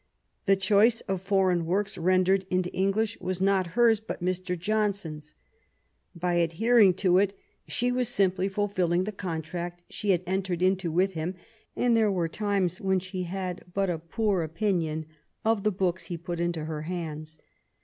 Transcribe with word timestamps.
The 0.47 0.55
choice 0.55 1.01
of 1.01 1.21
foreign 1.21 1.63
works 1.67 1.95
rendered 1.95 2.47
into 2.49 2.71
English 2.73 3.19
was 3.21 3.39
not 3.39 3.77
hers, 3.77 3.99
but 3.99 4.19
Mr. 4.23 4.57
Johnson's. 4.57 5.35
By 6.15 6.33
adhering 6.41 6.95
to 6.95 7.19
it 7.19 7.37
she 7.67 7.91
was 7.91 8.09
simply 8.09 8.49
fulfilling 8.49 9.03
the 9.03 9.11
contract 9.11 9.83
she 9.91 10.09
had 10.09 10.23
entered 10.25 10.63
into 10.63 10.91
with 10.91 11.13
him, 11.13 11.35
and 11.75 11.95
there 11.95 12.11
were 12.11 12.27
times 12.27 12.81
when 12.81 12.97
she 12.97 13.25
had 13.25 13.63
but 13.75 13.91
a 13.91 13.99
poor 13.99 14.41
opinion 14.41 15.05
of 15.45 15.61
the 15.63 15.71
books 15.71 16.05
he 16.05 16.17
put 16.17 16.39
into 16.39 16.65
her 16.65 16.81
hands. 16.81 17.37